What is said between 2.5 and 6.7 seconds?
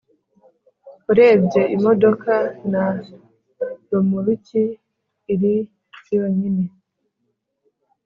na romoruki iri yonyine